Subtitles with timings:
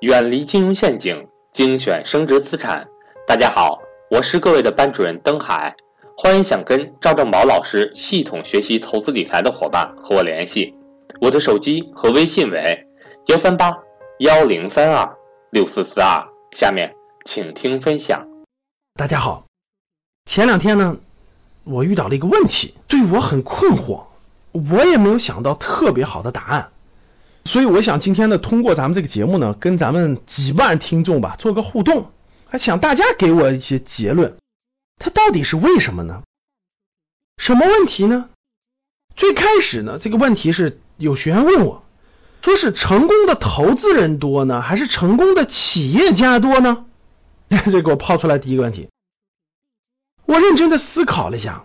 [0.00, 2.86] 远离金融陷阱，精选升值资产。
[3.26, 5.74] 大家好，我是各位的班主任登海，
[6.16, 10.72] 欢迎想跟赵正宝老师系统学习投资理财的伙伴和我联系，
[11.20, 12.86] 我的手机和微信为
[13.26, 13.76] 幺三八
[14.20, 15.16] 幺零三二
[15.50, 16.24] 六四四二。
[16.52, 16.94] 下面
[17.24, 18.24] 请听分享。
[18.94, 19.46] 大家好，
[20.26, 20.96] 前两天呢，
[21.64, 24.04] 我遇到了一个问题，对我很困惑，
[24.52, 26.70] 我也没有想到特别好的答案。
[27.48, 32.12] 所以我想今天呢，通过咱们这个节目呢，跟咱们几万听众吧做个互动，
[32.46, 34.36] 还想大家给我一些结论，
[34.98, 36.22] 它到底是为什么呢？
[37.38, 38.28] 什么问题呢？
[39.16, 41.82] 最开始呢，这个问题是有学员问我，
[42.42, 46.84] 说是成功的投资人多呢，还是成功的企业家多呢？
[47.48, 48.90] 这给我抛出来第一个问题，
[50.26, 51.64] 我认真的思考了一下，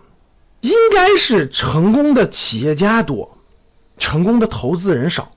[0.62, 3.36] 应该是成功的企业家多，
[3.98, 5.32] 成功的投资人少。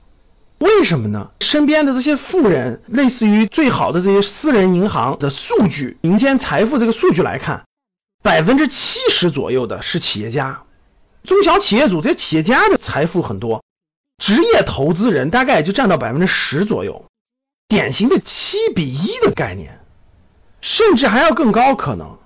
[0.58, 1.30] 为什么呢？
[1.40, 7.64] 身边的这些富人，类似于最好的这些私人银行的数据，民间财富这个数据来看，
[8.22, 10.62] 百分之七十左右的是企业家，
[11.22, 13.62] 中小企业主这些企业家的财富很多，
[14.18, 17.04] 职业投资人大概也就占到百分之十左右，
[17.68, 19.78] 典型的七比一的概念，
[20.60, 22.18] 甚至还要更高可能。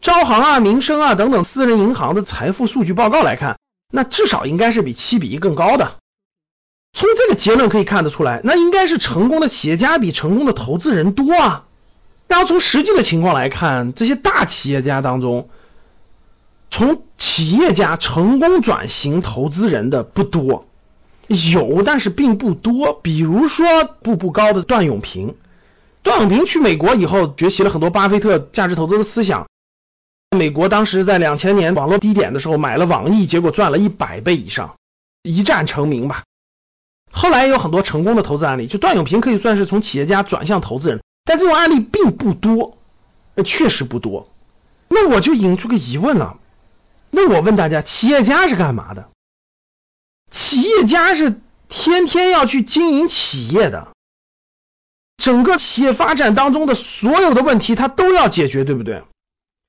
[0.00, 3.58] 招行啊、民生啊等等私人银行的财富数据报告来看，
[3.92, 5.96] 那至少应该是比七比一更高的。
[6.96, 11.66] 从这个结论可以看得出来，那应该是成功的企业家比成功的投资人多啊。
[12.26, 15.50] 然后从实际的情况来看，这些大企业家当中，
[16.70, 20.66] 从企业家成功转型投资人的不多，
[21.52, 22.94] 有但是并不多。
[22.94, 25.34] 比如说步步高的段永平，
[26.02, 29.46] 段永平去美国以后学习了很多巴菲特价值投资的思想。
[30.34, 34.76] 美国当时在两千年网络低点的时候买了网易，结果赚了一百倍以上，
[35.22, 36.22] 一战成名吧。
[37.10, 42.76] 后来有很多成功的投资案例，就段永平可以算是从企业家转向投资人，但这种案例并不多，
[43.44, 44.28] 确实不多。
[44.88, 46.38] 那我就引出个疑问了，
[47.10, 49.08] 那我问大家，企业家是干嘛的？
[50.30, 53.88] 企业家是天天要去经营企业的，
[55.16, 59.04] 整个企业发展当中的所有的问题他都要解决，对不对？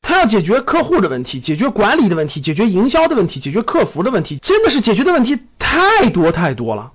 [0.01, 6.93] 他要解决客户的问题，解决管理的问题，解决营销的问题，解决客服的问题，真的是解决的问题太多太多了。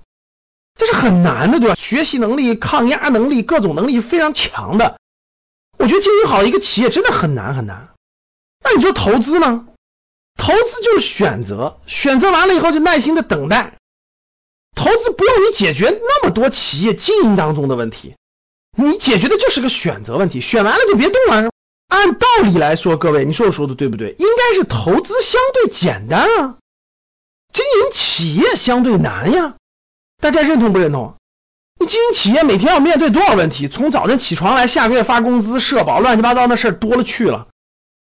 [0.75, 1.75] 这是很难的，对吧？
[1.75, 4.99] 学习能力、抗压能力、各种能力非常强的。
[5.77, 7.89] 我觉得经营好一个企业真的很难很难。
[8.63, 9.67] 那你说投资呢？
[10.35, 13.77] 投资就是选择，选择完了以后就耐心的等待。
[14.75, 18.15] 投资不用你解决那么多企业经营当中的问题，
[18.75, 21.51] 你解决的就是个选择问题，选完了就别动了。
[21.87, 24.15] 按道理来说，各位，你说我说的对不对？
[24.17, 26.57] 应该是投资相对简单啊，
[27.53, 29.55] 经营企业相对难呀。
[30.23, 31.15] 大家认同不认同？
[31.77, 33.67] 你经营企业每天要面对多少问题？
[33.67, 37.47] 从早晨起床来，下个月发工资、社保，乱七八糟的事多了去了。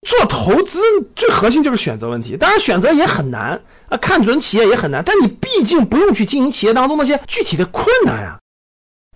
[0.08, 0.80] 做投资
[1.18, 5.04] 最核心就是选择问题，当然选择也很难啊，看准企业也很难。
[5.06, 8.40] 但你毕竟不用去经营企业当中那些具体的困难呀。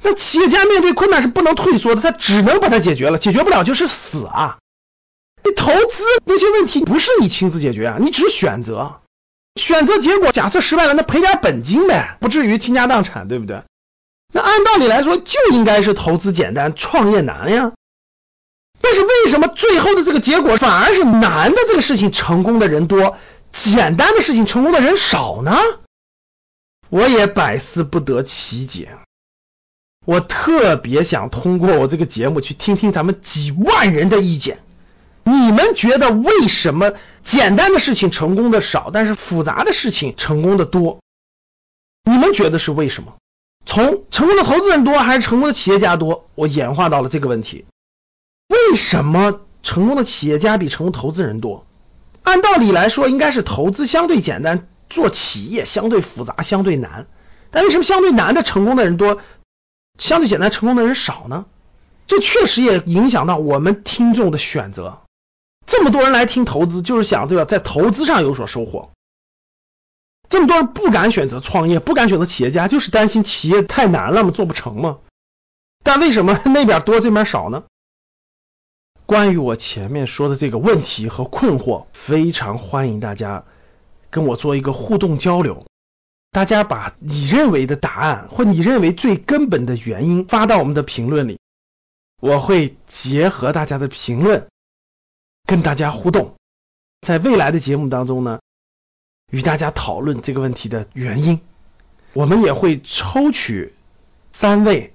[0.04, 4.58] 那企业家面对困难是不能退缩的，他只能把它解决了，解决不了就是死啊。
[5.46, 9.00] 你投资那些问题不是你亲自解决啊，你只选择。
[9.62, 13.64] 选择结果假设失败了，那赔点本金呗，不至于倾家荡产，对不对？
[14.34, 17.72] 那按道理来说就应该是投资简单，创业难呀。
[18.82, 23.18] 但是为什么最后的这个结果反而是难的这个事情成功的人多，
[23.54, 25.56] 简单的事情成功的人少呢？
[26.90, 28.98] 我也百思不得其解。
[30.06, 34.60] 我特别想通过我这个节目去听听咱们几万人的意见。
[35.52, 41.02] 你们觉得为什么简单的事情成功的少，但是复杂的事情成功的多？
[42.10, 43.16] 你们觉得是为什么？
[43.66, 46.30] 从成功的投资人多还是成功的企业家多？
[46.36, 47.66] 我演化到了这个问题：
[48.48, 51.66] 为什么成功的企业家比成功投资人多？
[52.24, 57.08] 按道理来说，应该是投资相对简单，做企业相对复杂、相对难。
[57.50, 59.20] 但为什么相对难的成功的人多，
[59.98, 61.44] 相对简单成功的人少呢？
[62.08, 65.02] 这确实也影响到我们听众的选择。
[65.66, 68.92] 这么多人来听投资，就是想对吧，在投资上有所收获。
[70.28, 75.00] 这么多人不敢选择创业，不敢选择企业家，就是担心企业太难了嘛，做不成嘛。
[75.84, 77.64] 但为什么那边多，这边少呢？
[79.06, 83.44] 关于我前面说的这个问题和困惑，非常欢迎大家
[84.10, 85.66] 跟我做一个互动交流。
[86.32, 91.40] 大家把你认为的答案或你认为最根本的原因发到我们的评论里，
[92.22, 94.48] 我会结合大家的评论。
[95.52, 96.36] 跟大家互动，
[97.02, 98.40] 在未来的节目当中呢，
[99.30, 101.42] 与大家讨论这个问题的原因。
[102.14, 103.76] 我们也会抽取
[104.32, 104.94] 三位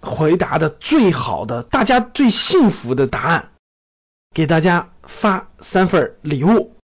[0.00, 3.50] 回答的最好的、大家最幸福的答案，
[4.32, 6.76] 给大家发三份礼物。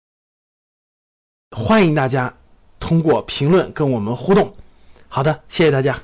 [1.55, 2.39] 欢迎大家
[2.81, 4.57] 通过评论跟我们互动。
[5.09, 6.01] 好的，谢谢大家。